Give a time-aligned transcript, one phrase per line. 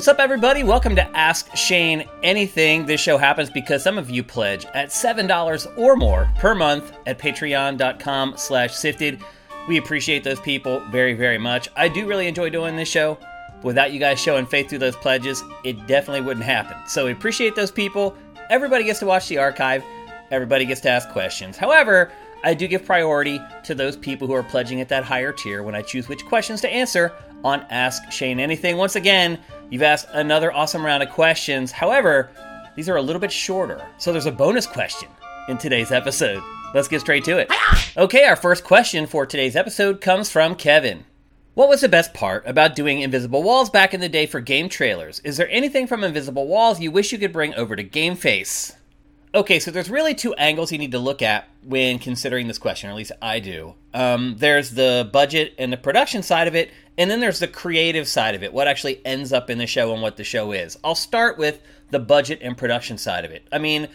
[0.00, 0.62] What's up, everybody?
[0.62, 2.86] Welcome to Ask Shane Anything.
[2.86, 7.18] This show happens because some of you pledge at $7 or more per month at
[7.18, 9.20] patreon.com slash sifted.
[9.68, 11.68] We appreciate those people very, very much.
[11.76, 13.18] I do really enjoy doing this show.
[13.62, 16.78] Without you guys showing faith through those pledges, it definitely wouldn't happen.
[16.86, 18.16] So we appreciate those people.
[18.48, 19.84] Everybody gets to watch the archive.
[20.30, 21.58] Everybody gets to ask questions.
[21.58, 22.10] However,
[22.42, 25.74] I do give priority to those people who are pledging at that higher tier when
[25.74, 27.12] I choose which questions to answer
[27.44, 28.76] on Ask Shane Anything.
[28.76, 29.38] Once again,
[29.70, 31.70] You've asked another awesome round of questions.
[31.70, 32.30] However,
[32.74, 35.08] these are a little bit shorter, so there's a bonus question
[35.48, 36.42] in today's episode.
[36.74, 37.50] Let's get straight to it.
[37.96, 41.04] Okay, our first question for today's episode comes from Kevin.
[41.54, 44.68] What was the best part about doing Invisible Walls back in the day for game
[44.68, 45.20] trailers?
[45.20, 48.74] Is there anything from Invisible Walls you wish you could bring over to GameFace?
[49.32, 52.88] Okay, so there's really two angles you need to look at when considering this question,
[52.88, 53.74] or at least I do.
[53.94, 58.06] Um, there's the budget and the production side of it, and then there's the creative
[58.06, 60.78] side of it, what actually ends up in the show and what the show is.
[60.84, 63.48] I'll start with the budget and production side of it.
[63.50, 63.88] I mean,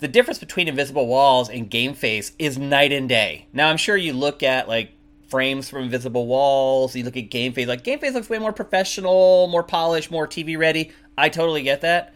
[0.00, 3.46] the difference between Invisible Walls and Game Face is night and day.
[3.54, 4.92] Now, I'm sure you look at like
[5.26, 8.52] frames from Invisible Walls, you look at Game Face, like Game Face looks way more
[8.52, 10.92] professional, more polished, more TV ready.
[11.16, 12.12] I totally get that.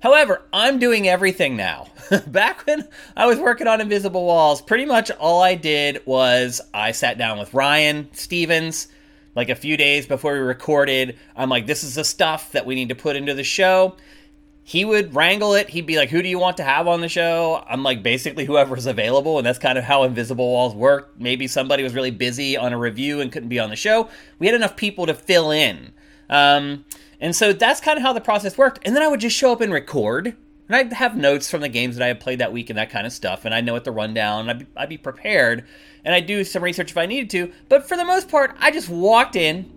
[0.00, 1.86] However, I'm doing everything now.
[2.26, 6.90] Back when I was working on Invisible Walls, pretty much all I did was I
[6.90, 8.88] sat down with Ryan Stevens
[9.34, 11.16] like a few days before we recorded.
[11.36, 13.96] I'm like, this is the stuff that we need to put into the show.
[14.66, 15.68] He would wrangle it.
[15.68, 17.62] He'd be like, who do you want to have on the show?
[17.68, 19.36] I'm like, basically whoever's available.
[19.36, 21.20] And that's kind of how Invisible Walls worked.
[21.20, 24.08] Maybe somebody was really busy on a review and couldn't be on the show.
[24.38, 25.92] We had enough people to fill in.
[26.30, 26.86] Um,
[27.20, 28.80] and so that's kind of how the process worked.
[28.86, 30.34] And then I would just show up and record.
[30.68, 32.90] And I'd have notes from the games that I had played that week and that
[32.90, 33.44] kind of stuff.
[33.44, 35.66] And I know what the rundown, I'd be, I'd be prepared.
[36.04, 37.52] And I'd do some research if I needed to.
[37.68, 39.70] But for the most part, I just walked in,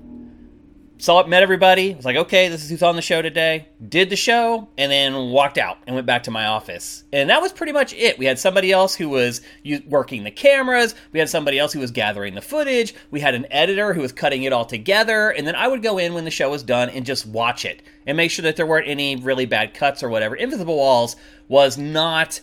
[0.99, 1.93] saw it, met everybody.
[1.93, 3.67] Was like, okay, this is who's on the show today.
[3.87, 7.03] Did the show, and then walked out and went back to my office.
[7.13, 8.17] And that was pretty much it.
[8.17, 9.41] We had somebody else who was
[9.87, 10.95] working the cameras.
[11.11, 12.93] We had somebody else who was gathering the footage.
[13.11, 15.29] We had an editor who was cutting it all together.
[15.29, 17.81] And then I would go in when the show was done and just watch it
[18.05, 20.35] and make sure that there weren't any really bad cuts or whatever.
[20.35, 21.15] Invisible Walls
[21.47, 22.41] was not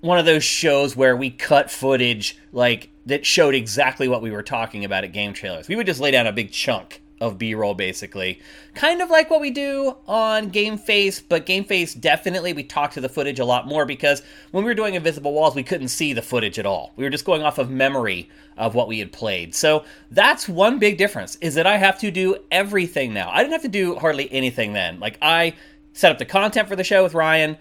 [0.00, 4.42] one of those shows where we cut footage like that showed exactly what we were
[4.42, 5.68] talking about at game trailers.
[5.68, 8.40] We would just lay down a big chunk of b-roll basically.
[8.74, 12.94] Kind of like what we do on game face but game face definitely we talked
[12.94, 15.88] to the footage a lot more because when we were doing invisible walls we couldn't
[15.88, 16.92] see the footage at all.
[16.96, 19.54] We were just going off of memory of what we had played.
[19.54, 23.30] So that's one big difference is that i have to do everything now.
[23.30, 25.00] I didn't have to do hardly anything then.
[25.00, 25.54] Like i
[25.92, 27.56] set up the content for the show with ryan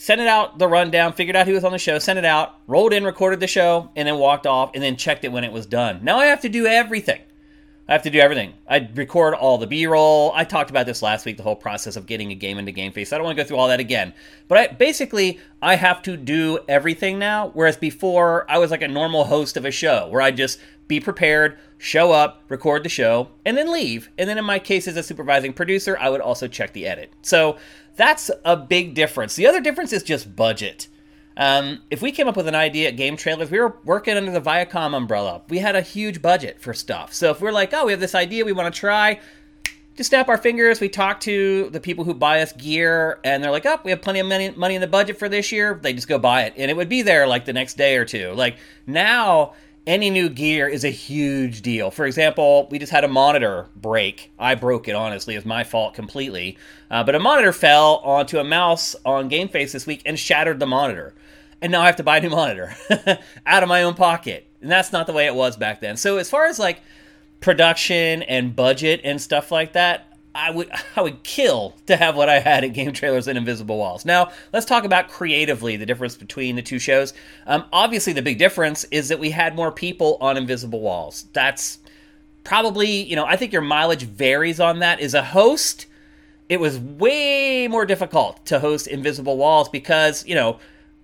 [0.00, 2.58] sent it out the rundown, figured out who was on the show, sent it out,
[2.66, 5.52] rolled in, recorded the show, and then walked off, and then checked it when it
[5.52, 6.00] was done.
[6.02, 7.20] Now I have to do everything.
[7.90, 8.54] I have to do everything.
[8.68, 10.30] I record all the B-roll.
[10.32, 13.12] I talked about this last week, the whole process of getting a game into GameFace.
[13.12, 14.14] I don't want to go through all that again.
[14.46, 17.48] But I, basically, I have to do everything now.
[17.48, 21.00] Whereas before, I was like a normal host of a show where I just be
[21.00, 24.08] prepared, show up, record the show, and then leave.
[24.16, 27.12] And then in my case as a supervising producer, I would also check the edit.
[27.22, 27.58] So
[27.96, 29.34] that's a big difference.
[29.34, 30.86] The other difference is just budget.
[31.40, 34.30] Um, if we came up with an idea at Game Trailers, we were working under
[34.30, 35.40] the Viacom umbrella.
[35.48, 37.14] We had a huge budget for stuff.
[37.14, 39.20] So if we're like, oh, we have this idea we want to try,
[39.96, 40.80] just snap our fingers.
[40.80, 44.02] We talk to the people who buy us gear, and they're like, oh, we have
[44.02, 45.80] plenty of money, money in the budget for this year.
[45.82, 48.04] They just go buy it, and it would be there like the next day or
[48.04, 48.32] two.
[48.32, 49.54] Like now,
[49.86, 51.90] any new gear is a huge deal.
[51.90, 54.30] For example, we just had a monitor break.
[54.38, 55.36] I broke it, honestly.
[55.36, 56.58] It's my fault completely.
[56.90, 60.66] Uh, but a monitor fell onto a mouse on GameFace this week and shattered the
[60.66, 61.14] monitor
[61.62, 62.74] and now I have to buy a new monitor
[63.46, 64.46] out of my own pocket.
[64.60, 65.96] And that's not the way it was back then.
[65.96, 66.80] So as far as like
[67.40, 72.28] production and budget and stuff like that, I would I would kill to have what
[72.28, 74.04] I had at Game Trailers and Invisible Walls.
[74.04, 77.12] Now let's talk about creatively the difference between the two shows.
[77.46, 81.26] Um, obviously, the big difference is that we had more people on Invisible Walls.
[81.32, 81.78] That's
[82.44, 85.00] probably you know I think your mileage varies on that.
[85.00, 85.86] As a host,
[86.48, 90.58] it was way more difficult to host Invisible Walls because you know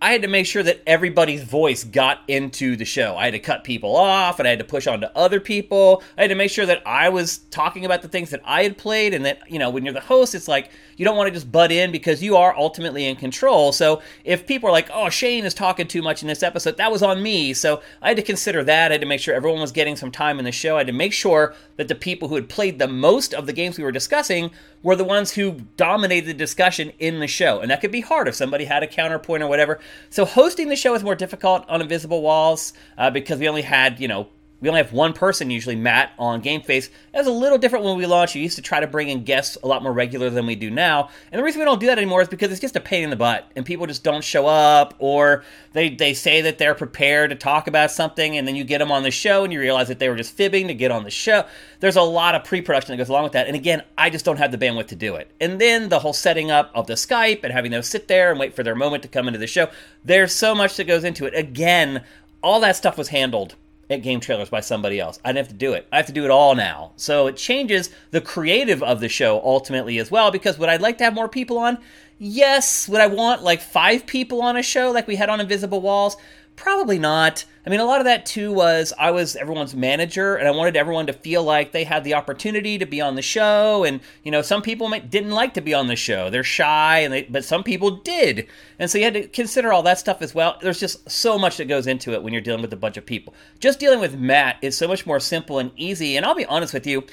[0.06, 3.17] I had to make sure that everybody's voice got into the show.
[3.17, 6.00] I had to cut people off and I had to push on to other people.
[6.17, 8.79] I had to make sure that I was talking about the things that I had
[8.79, 11.35] played and that, you know, when you're the host, it's like you don't want to
[11.35, 13.73] just butt in because you are ultimately in control.
[13.73, 16.93] So if people are like, oh, Shane is talking too much in this episode, that
[16.93, 17.53] was on me.
[17.53, 18.93] So I had to consider that.
[18.93, 20.76] I had to make sure everyone was getting some time in the show.
[20.76, 23.53] I had to make sure that the people who had played the most of the
[23.53, 24.53] games we were discussing
[24.86, 27.58] were the ones who dominated the discussion in the show.
[27.58, 29.80] And that could be hard if somebody had a counterpoint or whatever.
[30.10, 33.98] So hosting the show was more difficult on Invisible Walls uh, because we only had,
[33.98, 34.28] you know,
[34.61, 36.88] we only have one person usually, Matt, on GameFace.
[37.12, 38.35] That was a little different when we launched.
[38.35, 40.70] We used to try to bring in guests a lot more regular than we do
[40.70, 41.11] now.
[41.31, 43.11] And the reason we don't do that anymore is because it's just a pain in
[43.11, 43.50] the butt.
[43.55, 47.67] And people just don't show up or they, they say that they're prepared to talk
[47.67, 50.08] about something and then you get them on the show and you realize that they
[50.08, 51.44] were just fibbing to get on the show.
[51.81, 53.49] There's a lot of pre-production that goes along with that.
[53.49, 55.31] And again, I just don't have the bandwidth to do it.
[55.38, 58.41] And then the whole setting up of the Skype and having them sit there and
[58.41, 59.69] wait for their moment to come into the show.
[60.03, 61.35] There's so much that goes into it.
[61.35, 62.05] Again,
[62.43, 63.55] all that stuff was handled
[63.88, 65.18] at game trailers by somebody else.
[65.24, 65.86] I didn't have to do it.
[65.92, 66.92] I have to do it all now.
[66.96, 70.98] So it changes the creative of the show ultimately as well because would I like
[70.98, 71.78] to have more people on?
[72.18, 72.88] Yes.
[72.88, 76.16] Would I want like five people on a show like we had on Invisible Walls?
[76.56, 77.44] Probably not.
[77.67, 80.76] I mean, a lot of that too was I was everyone's manager, and I wanted
[80.76, 83.85] everyone to feel like they had the opportunity to be on the show.
[83.85, 87.12] And you know, some people didn't like to be on the show; they're shy, and
[87.12, 88.47] they, but some people did.
[88.79, 90.58] And so you had to consider all that stuff as well.
[90.62, 93.05] There's just so much that goes into it when you're dealing with a bunch of
[93.05, 93.35] people.
[93.61, 96.17] Just dealing with Matt is so much more simple and easy.
[96.17, 97.05] And I'll be honest with you.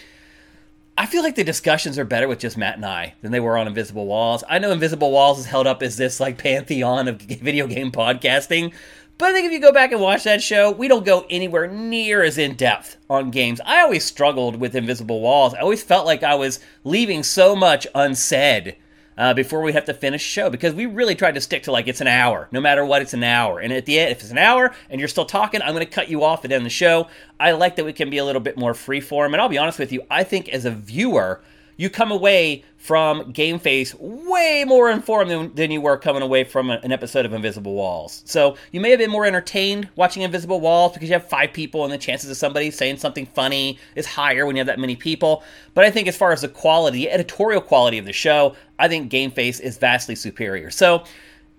[0.95, 3.57] I feel like the discussions are better with just Matt and I than they were
[3.57, 4.43] on Invisible Walls.
[4.47, 8.73] I know Invisible Walls is held up as this like pantheon of video game podcasting,
[9.23, 11.65] but I think if you go back and watch that show, we don't go anywhere
[11.65, 13.61] near as in depth on games.
[13.65, 15.53] I always struggled with Invisible Walls.
[15.53, 18.75] I always felt like I was leaving so much unsaid
[19.17, 21.71] uh, before we have to finish the show because we really tried to stick to
[21.71, 23.61] like it's an hour, no matter what, it's an hour.
[23.61, 25.89] And at the end, if it's an hour and you're still talking, I'm going to
[25.89, 27.07] cut you off at the end of the show.
[27.39, 29.27] I like that we can be a little bit more freeform.
[29.27, 31.41] And I'll be honest with you, I think as a viewer,
[31.77, 36.43] you come away from Game Face way more informed than, than you were coming away
[36.43, 38.23] from a, an episode of Invisible Walls.
[38.25, 41.83] So you may have been more entertained watching Invisible Walls because you have five people
[41.85, 44.95] and the chances of somebody saying something funny is higher when you have that many
[44.95, 45.43] people.
[45.73, 48.87] But I think as far as the quality, the editorial quality of the show, I
[48.87, 50.69] think Game Face is vastly superior.
[50.69, 51.05] So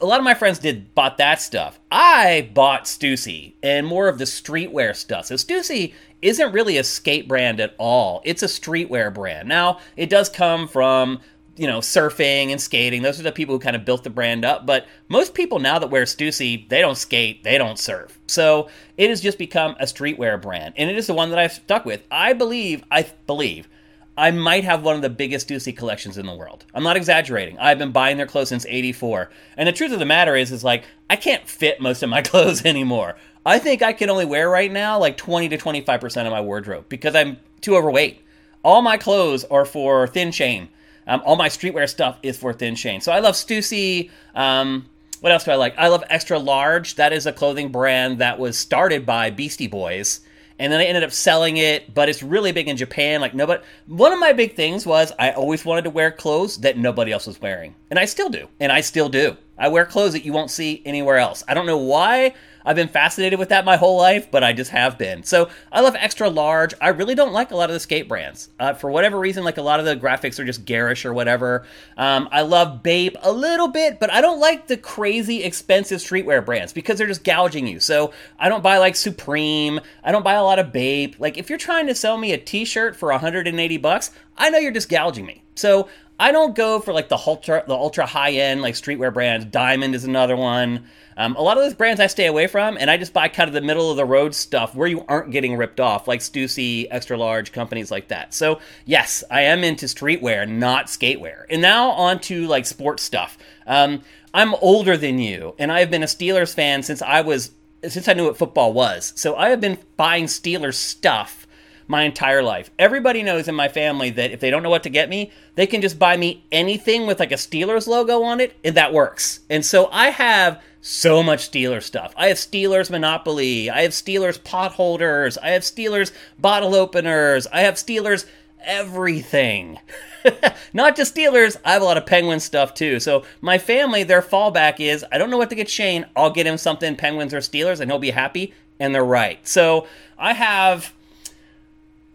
[0.00, 1.80] A lot of my friends did bought that stuff.
[1.90, 5.26] I bought Stussy and more of the streetwear stuff.
[5.26, 8.22] So Stussy isn't really a skate brand at all.
[8.24, 9.48] It's a streetwear brand.
[9.48, 11.22] Now, it does come from
[11.60, 13.02] you know, surfing and skating.
[13.02, 14.64] Those are the people who kind of built the brand up.
[14.64, 18.18] But most people now that wear Stussy, they don't skate, they don't surf.
[18.28, 21.52] So it has just become a streetwear brand, and it is the one that I've
[21.52, 22.02] stuck with.
[22.10, 23.68] I believe, I believe,
[24.16, 26.64] I might have one of the biggest Stussy collections in the world.
[26.72, 27.58] I'm not exaggerating.
[27.58, 30.64] I've been buying their clothes since '84, and the truth of the matter is, is
[30.64, 33.16] like I can't fit most of my clothes anymore.
[33.44, 36.40] I think I can only wear right now like 20 to 25 percent of my
[36.40, 38.24] wardrobe because I'm too overweight.
[38.64, 40.70] All my clothes are for thin Shane
[41.06, 43.00] um, all my streetwear stuff is for Thin Shane.
[43.00, 44.10] So I love Stussy.
[44.34, 44.86] Um,
[45.20, 45.74] what else do I like?
[45.76, 46.94] I love Extra Large.
[46.96, 50.20] That is a clothing brand that was started by Beastie Boys.
[50.58, 53.22] And then they ended up selling it, but it's really big in Japan.
[53.22, 53.62] Like nobody.
[53.86, 57.26] One of my big things was I always wanted to wear clothes that nobody else
[57.26, 59.38] was wearing, and I still do, and I still do.
[59.56, 61.42] I wear clothes that you won't see anywhere else.
[61.48, 62.34] I don't know why.
[62.64, 65.22] I've been fascinated with that my whole life, but I just have been.
[65.22, 66.74] So I love extra large.
[66.80, 68.50] I really don't like a lot of the skate brands.
[68.58, 71.66] Uh, for whatever reason, like a lot of the graphics are just garish or whatever.
[71.96, 76.44] Um, I love Bape a little bit, but I don't like the crazy expensive streetwear
[76.44, 77.80] brands because they're just gouging you.
[77.80, 79.80] So I don't buy like Supreme.
[80.04, 81.16] I don't buy a lot of Bape.
[81.18, 84.72] Like if you're trying to sell me a t-shirt for 180 bucks, I know you're
[84.72, 85.42] just gouging me.
[85.54, 85.88] So
[86.20, 89.46] I don't go for like the ultra the ultra high end like streetwear brands.
[89.46, 90.84] Diamond is another one.
[91.16, 93.48] Um, a lot of those brands I stay away from, and I just buy kind
[93.48, 96.86] of the middle of the road stuff where you aren't getting ripped off, like Stussy,
[96.90, 98.34] extra large companies like that.
[98.34, 101.46] So yes, I am into streetwear, not skatewear.
[101.48, 103.38] And now on to like sports stuff.
[103.66, 104.02] Um,
[104.34, 107.52] I'm older than you, and I have been a Steelers fan since I was
[107.88, 109.14] since I knew what football was.
[109.16, 111.46] So I have been buying Steelers stuff
[111.90, 112.70] my entire life.
[112.78, 115.66] Everybody knows in my family that if they don't know what to get me, they
[115.66, 119.40] can just buy me anything with like a Steelers logo on it, and that works.
[119.50, 122.14] And so I have so much Steelers stuff.
[122.16, 127.62] I have Steelers Monopoly, I have Steelers pot holders, I have Steelers bottle openers, I
[127.62, 128.24] have Steelers
[128.64, 129.80] everything.
[130.72, 133.00] Not just Steelers, I have a lot of Penguin stuff too.
[133.00, 136.06] So my family, their fallback is I don't know what to get Shane.
[136.14, 138.54] I'll get him something Penguins or Steelers and he'll be happy.
[138.78, 139.46] And they're right.
[139.46, 140.94] So I have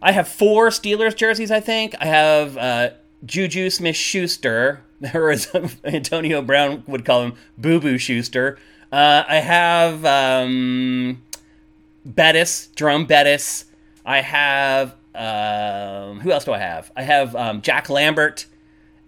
[0.00, 1.94] I have four Steelers jerseys, I think.
[2.00, 2.90] I have uh,
[3.24, 4.82] Juju Smith Schuster,
[5.14, 8.58] or as Antonio Brown would call him, Boo Boo Schuster.
[8.92, 11.22] Uh, I have um,
[12.04, 13.64] Bettis, Jerome Bettis.
[14.04, 16.92] I have, um, who else do I have?
[16.96, 18.46] I have um, Jack Lambert,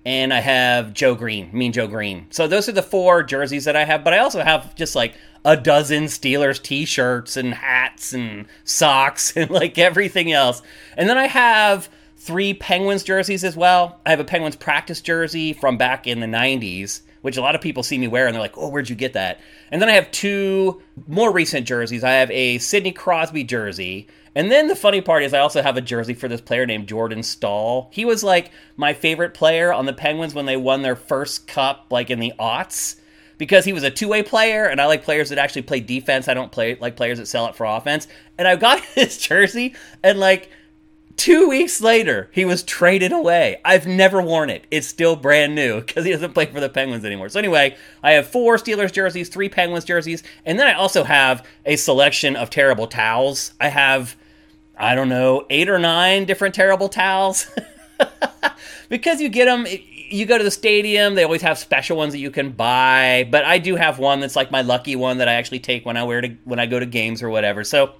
[0.04, 2.26] and I have Joe Greene, Mean Joe Greene.
[2.30, 5.14] So those are the four jerseys that I have, but I also have just like
[5.44, 10.62] a dozen Steelers t-shirts and hats and socks and like everything else.
[10.96, 14.00] And then I have three Penguins jerseys as well.
[14.04, 17.60] I have a Penguins practice jersey from back in the 90s, which a lot of
[17.60, 19.40] people see me wear and they're like, "Oh, where'd you get that?"
[19.70, 22.04] And then I have two more recent jerseys.
[22.04, 25.76] I have a Sidney Crosby jersey, and then the funny part is I also have
[25.76, 27.88] a jersey for this player named Jordan Staal.
[27.92, 31.86] He was like my favorite player on the Penguins when they won their first cup
[31.90, 32.96] like in the aughts
[33.38, 36.28] because he was a two way player, and I like players that actually play defense.
[36.28, 38.06] I don't play like players that sell it for offense.
[38.36, 40.50] And I got his jersey, and like
[41.16, 43.60] two weeks later, he was traded away.
[43.64, 44.66] I've never worn it.
[44.70, 47.28] It's still brand new because he doesn't play for the Penguins anymore.
[47.28, 51.46] So anyway, I have four Steelers jerseys, three Penguins jerseys, and then I also have
[51.64, 53.52] a selection of terrible towels.
[53.60, 54.16] I have,
[54.76, 57.50] I don't know, eight or nine different terrible towels.
[58.88, 59.66] because you get them
[60.10, 63.28] you go to the stadium, they always have special ones that you can buy.
[63.30, 65.96] But I do have one that's like my lucky one that I actually take when
[65.96, 67.64] I wear to when I go to games or whatever.
[67.64, 67.94] So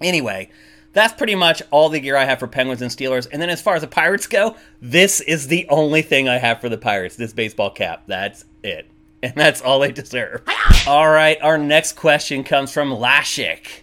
[0.00, 0.50] anyway,
[0.92, 3.28] that's pretty much all the gear I have for Penguins and Steelers.
[3.30, 6.60] And then as far as the Pirates go, this is the only thing I have
[6.60, 7.16] for the Pirates.
[7.16, 8.04] This baseball cap.
[8.06, 8.88] That's it.
[9.22, 10.42] And that's all they deserve.
[10.86, 13.82] all right, our next question comes from Lashik.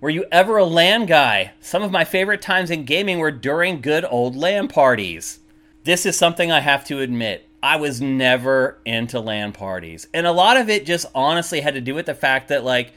[0.00, 1.52] Were you ever a LAN guy?
[1.60, 5.38] Some of my favorite times in gaming were during good old LAN parties
[5.84, 7.48] this is something I have to admit.
[7.62, 10.06] I was never into LAN parties.
[10.12, 12.92] And a lot of it just honestly had to do with the fact that, like,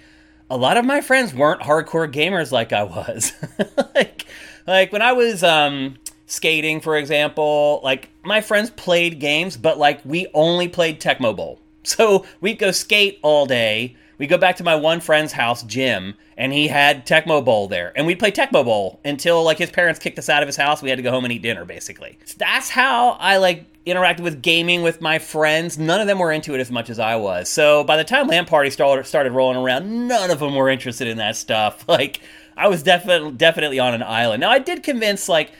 [0.49, 3.33] a lot of my friends weren't hardcore gamers like I was.
[3.95, 4.25] like,
[4.65, 10.01] like when I was um, skating, for example, like my friends played games, but like
[10.05, 11.59] we only played Tecmo Bowl.
[11.87, 16.15] So we'd go skate all day we go back to my one friend's house, Jim,
[16.37, 17.93] and he had Tecmo Bowl there.
[17.95, 20.81] And we'd play Tecmo Bowl until like his parents kicked us out of his house.
[20.81, 22.17] We had to go home and eat dinner, basically.
[22.25, 25.77] So That's how I like interacted with gaming with my friends.
[25.77, 27.47] None of them were into it as much as I was.
[27.47, 31.07] So by the time LAN Party started started rolling around, none of them were interested
[31.07, 31.85] in that stuff.
[31.97, 32.19] Like
[32.55, 34.41] I was definitely definitely on an island.
[34.41, 35.51] Now I did convince like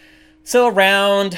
[0.43, 1.37] so around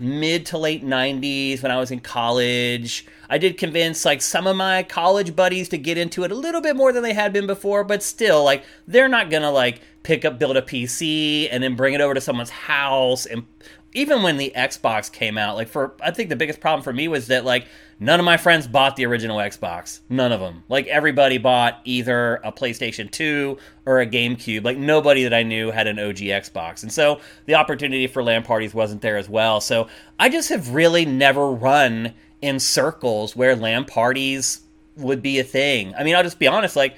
[0.00, 3.06] mid to late 90s when I was in college.
[3.28, 6.60] I did convince like some of my college buddies to get into it a little
[6.60, 9.80] bit more than they had been before, but still like they're not going to like
[10.02, 13.46] pick up build a PC and then bring it over to someone's house and
[13.92, 17.08] even when the Xbox came out, like for I think the biggest problem for me
[17.08, 17.66] was that like
[17.98, 20.00] none of my friends bought the original Xbox.
[20.08, 20.62] None of them.
[20.68, 24.64] Like everybody bought either a PlayStation 2 or a GameCube.
[24.64, 26.82] Like nobody that I knew had an OG Xbox.
[26.82, 29.60] And so the opportunity for LAN parties wasn't there as well.
[29.60, 34.60] So I just have really never run in circles where LAN parties
[34.96, 35.94] would be a thing.
[35.98, 36.96] I mean, I'll just be honest, like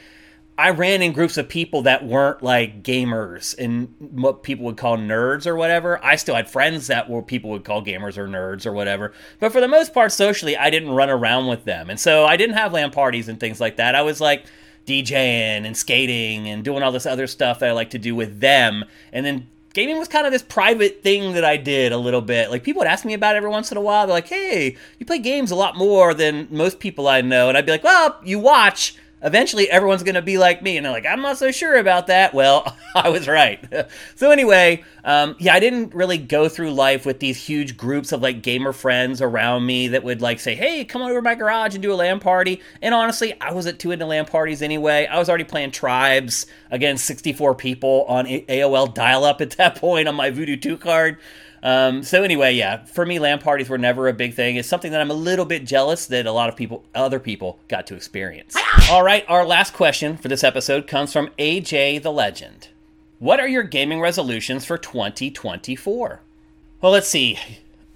[0.59, 4.99] I ran in groups of people that weren't like gamers and what people would call
[4.99, 6.05] nerds or whatever.
[6.05, 9.13] I still had friends that were people would call gamers or nerds or whatever.
[9.41, 11.89] But for the most part, socially, I didn't run around with them.
[11.89, 13.95] And so I didn't have LAN parties and things like that.
[13.95, 14.45] I was like
[14.87, 18.41] DJing and skating and doing all this other stuff that I like to do with
[18.41, 18.85] them.
[19.11, 22.51] And then gaming was kind of this private thing that I did a little bit.
[22.51, 24.07] Like people would ask me about it every once in a while.
[24.07, 27.57] They're like, "Hey, you play games a lot more than most people I know," and
[27.57, 30.77] I'd be like, "Well, you watch." Eventually everyone's going to be like me.
[30.77, 32.35] And they're like, I'm not so sure about that.
[32.35, 33.65] Well, I was right.
[34.15, 38.23] so, anyway, um, yeah, I didn't really go through life with these huge groups of
[38.23, 41.75] like gamer friends around me that would like say, hey, come over to my garage
[41.75, 42.61] and do a LAN party.
[42.81, 45.07] And honestly, I wasn't too into LAN parties anyway.
[45.07, 50.09] I was already playing Tribes against 64 people on AOL dial up at that point
[50.09, 51.19] on my Voodoo 2 card.
[51.63, 54.57] Um, so anyway, yeah, for me, LAN parties were never a big thing.
[54.57, 57.61] It's something that I'm a little bit jealous that a lot of people, other people,
[57.69, 58.57] got to experience.
[58.91, 62.69] All right, our last question for this episode comes from AJ the Legend.
[63.21, 66.21] What are your gaming resolutions for 2024?
[66.81, 67.39] Well, let's see.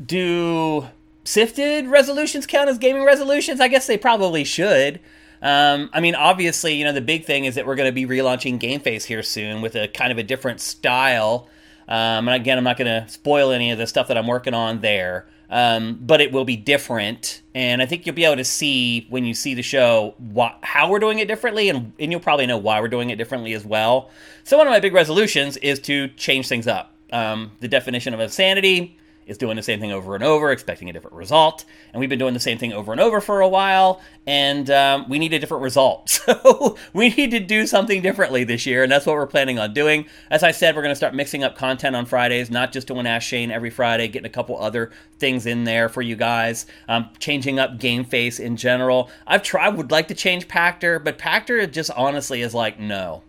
[0.05, 0.87] Do
[1.25, 3.61] sifted resolutions count as gaming resolutions?
[3.61, 5.01] I guess they probably should.
[5.43, 8.07] Um, I mean, obviously, you know, the big thing is that we're going to be
[8.07, 11.49] relaunching Game Face here soon with a kind of a different style
[11.89, 14.55] um, and again, I'm not going to spoil any of the stuff that I'm working
[14.55, 17.43] on there, um, but it will be different.
[17.55, 20.91] And I think you'll be able to see when you see the show what, how
[20.91, 23.65] we're doing it differently, and, and you'll probably know why we're doing it differently as
[23.65, 24.11] well.
[24.45, 26.93] So, one of my big resolutions is to change things up.
[27.13, 30.93] Um, the definition of insanity is doing the same thing over and over, expecting a
[30.93, 31.65] different result.
[31.93, 35.09] And we've been doing the same thing over and over for a while, and um,
[35.09, 36.21] we need a different result.
[36.27, 39.73] So we need to do something differently this year, and that's what we're planning on
[39.73, 40.07] doing.
[40.29, 43.07] As I said, we're going to start mixing up content on Fridays, not just doing
[43.07, 44.91] Ask Shane every Friday, getting a couple other
[45.21, 49.09] things in there for you guys, um, changing up Game Face in general.
[49.25, 53.23] I've tried, would like to change Pachter, but Pachter just honestly is like, no.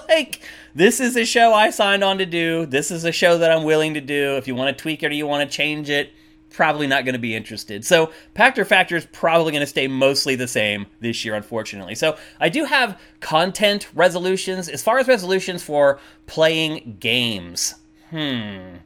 [0.08, 0.40] like,
[0.74, 2.66] this is a show I signed on to do.
[2.66, 4.36] This is a show that I'm willing to do.
[4.36, 6.12] If you want to tweak it or you want to change it,
[6.50, 7.84] probably not going to be interested.
[7.84, 11.94] So Pachter Factor is probably going to stay mostly the same this year, unfortunately.
[11.94, 14.68] So I do have content resolutions.
[14.68, 17.74] As far as resolutions for playing games,
[18.10, 18.76] hmm.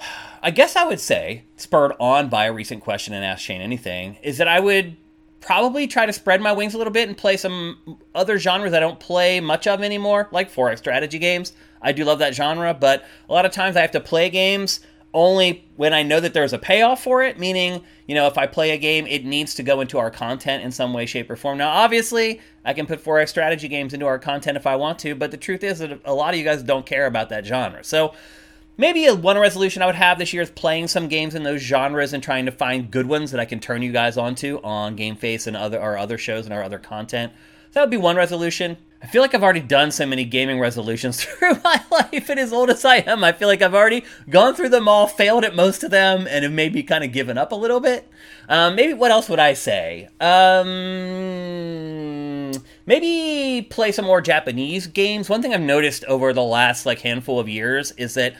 [0.44, 4.16] I guess I would say, spurred on by a recent question and Ask Shane Anything,
[4.22, 4.96] is that I would
[5.42, 8.80] probably try to spread my wings a little bit and play some other genres I
[8.80, 11.52] don't play much of anymore, like 4X strategy games.
[11.82, 14.80] I do love that genre, but a lot of times I have to play games
[15.14, 18.46] only when I know that there's a payoff for it, meaning, you know, if I
[18.46, 21.36] play a game, it needs to go into our content in some way, shape, or
[21.36, 21.58] form.
[21.58, 25.14] Now, obviously, I can put 4X strategy games into our content if I want to,
[25.14, 27.84] but the truth is that a lot of you guys don't care about that genre.
[27.84, 28.14] So,
[28.76, 31.60] maybe a one resolution I would have this year is playing some games in those
[31.60, 34.96] genres and trying to find good ones that I can turn you guys onto on
[34.96, 37.32] Game Face and other our other shows and our other content.
[37.70, 38.76] So that would be one resolution.
[39.02, 42.52] I feel like I've already done so many gaming resolutions through my life, and as
[42.52, 45.56] old as I am, I feel like I've already gone through them all, failed at
[45.56, 48.08] most of them, and have maybe kind of given up a little bit.
[48.48, 50.08] Um, maybe what else would I say?
[50.20, 50.72] Um,
[52.86, 55.28] maybe play some more Japanese games.
[55.28, 58.36] One thing I've noticed over the last like handful of years is that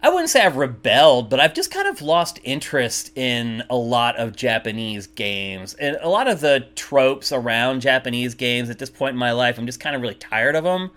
[0.00, 4.16] I wouldn't say I've rebelled, but I've just kind of lost interest in a lot
[4.16, 5.74] of Japanese games.
[5.74, 9.58] And a lot of the tropes around Japanese games at this point in my life,
[9.58, 10.92] I'm just kind of really tired of them.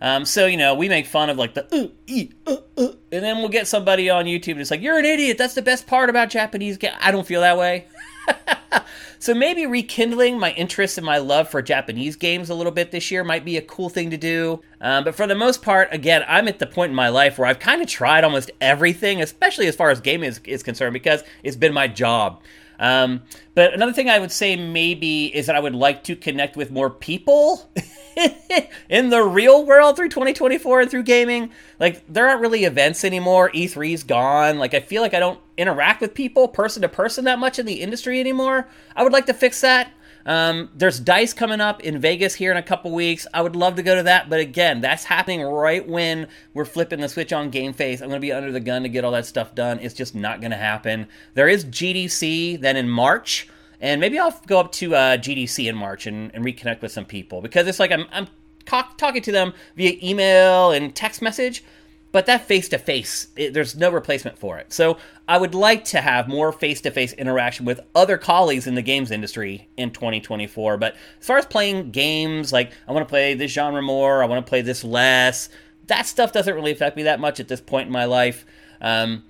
[0.00, 3.22] Um, so, you know, we make fun of like the uh, e, uh, uh, and
[3.22, 5.38] then we'll get somebody on YouTube and it's like, you're an idiot.
[5.38, 6.96] That's the best part about Japanese games.
[7.00, 7.86] I don't feel that way.
[9.22, 13.08] so maybe rekindling my interest and my love for Japanese games a little bit this
[13.08, 14.60] year might be a cool thing to do.
[14.80, 17.46] Um, but for the most part, again, I'm at the point in my life where
[17.46, 21.22] I've kind of tried almost everything, especially as far as gaming is, is concerned, because
[21.44, 22.42] it's been my job.
[22.80, 23.22] Um,
[23.54, 26.72] but another thing I would say maybe is that I would like to connect with
[26.72, 27.70] more people
[28.88, 31.52] in the real world through 2024 and through gaming.
[31.78, 33.52] Like there aren't really events anymore.
[33.52, 34.58] E3's gone.
[34.58, 37.66] Like I feel like I don't interact with people person to person that much in
[37.66, 38.68] the industry anymore.
[38.96, 39.92] I would like to fix that.
[40.24, 43.26] Um, there's Dice coming up in Vegas here in a couple weeks.
[43.34, 47.00] I would love to go to that, but again, that's happening right when we're flipping
[47.00, 48.00] the switch on Game Face.
[48.00, 49.80] I'm going to be under the gun to get all that stuff done.
[49.80, 51.08] It's just not going to happen.
[51.34, 53.48] There is GDC then in March,
[53.80, 57.04] and maybe I'll go up to uh, GDC in March and, and, reconnect with some
[57.04, 58.28] people because it's like I'm, I'm
[58.64, 61.64] talk, talking to them via email and text message
[62.12, 64.72] but that face to face, there's no replacement for it.
[64.72, 68.74] So I would like to have more face to face interaction with other colleagues in
[68.74, 70.76] the games industry in 2024.
[70.76, 74.26] But as far as playing games, like I want to play this genre more, I
[74.26, 75.48] want to play this less,
[75.86, 78.44] that stuff doesn't really affect me that much at this point in my life.
[78.80, 79.24] Um,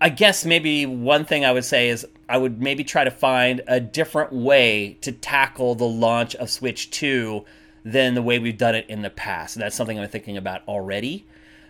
[0.00, 3.60] I guess maybe one thing I would say is I would maybe try to find
[3.68, 7.44] a different way to tackle the launch of Switch 2
[7.84, 9.54] than the way we've done it in the past.
[9.54, 11.26] And that's something I'm thinking about already.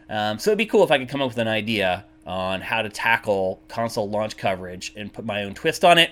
[0.08, 2.82] Um, so it'd be cool if I could come up with an idea on how
[2.82, 6.10] to tackle console launch coverage and put my own twist on it,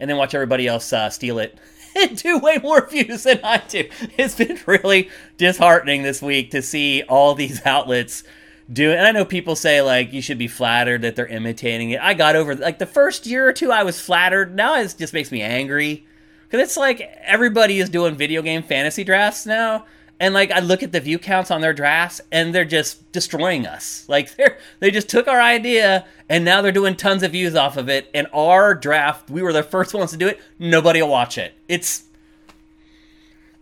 [0.00, 1.58] and then watch everybody else uh, steal it
[1.96, 3.88] and do way more views than I do.
[4.16, 8.22] It's been really disheartening this week to see all these outlets
[8.70, 8.96] do it.
[8.96, 12.00] And I know people say like you should be flattered that they're imitating it.
[12.00, 14.54] I got over like the first year or two I was flattered.
[14.54, 16.06] Now it just makes me angry
[16.48, 19.86] Because it's like everybody is doing video game fantasy drafts now.
[20.20, 23.66] And like I look at the view counts on their drafts and they're just destroying
[23.66, 24.04] us.
[24.08, 27.76] Like they're they just took our idea and now they're doing tons of views off
[27.76, 28.10] of it.
[28.14, 30.40] And our draft, we were the first ones to do it.
[30.58, 31.54] Nobody will watch it.
[31.68, 32.04] It's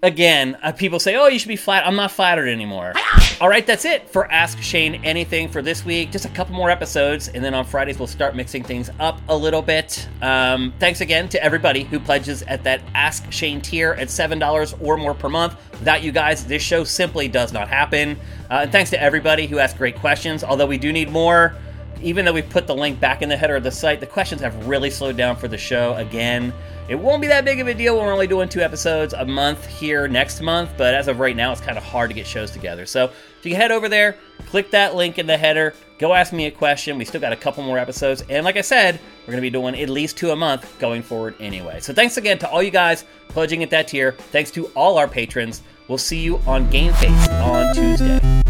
[0.03, 2.93] again, uh, people say, "Oh, you should be flat." I'm not flattered anymore.
[3.41, 6.11] All right, that's it for Ask Shane Anything for this week.
[6.11, 9.37] Just a couple more episodes, and then on Fridays we'll start mixing things up a
[9.37, 10.09] little bit.
[10.23, 14.75] Um, thanks again to everybody who pledges at that Ask Shane tier at seven dollars
[14.81, 15.57] or more per month.
[15.73, 18.17] Without you guys, this show simply does not happen.
[18.51, 20.43] Uh, and thanks to everybody who asked great questions.
[20.43, 21.55] Although we do need more.
[22.03, 24.41] Even though we put the link back in the header of the site, the questions
[24.41, 26.53] have really slowed down for the show again.
[26.89, 29.67] It won't be that big of a deal we're only doing two episodes a month
[29.67, 32.53] here next month, but as of right now, it's kind of hard to get shows
[32.53, 32.87] together.
[32.87, 33.07] So
[33.39, 36.51] if you head over there, click that link in the header, go ask me a
[36.51, 36.97] question.
[36.97, 38.23] We still got a couple more episodes.
[38.29, 41.03] And like I said, we're going to be doing at least two a month going
[41.03, 41.81] forward anyway.
[41.81, 44.13] So thanks again to all you guys pledging at that tier.
[44.13, 45.63] Thanks to all our patrons.
[45.89, 48.46] We'll see you on Game Face on Tuesday.